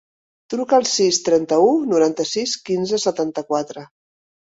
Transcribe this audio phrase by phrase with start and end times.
[0.51, 3.85] Truca al sis, trenta-u, noranta-sis, quinze, setanta-quatre.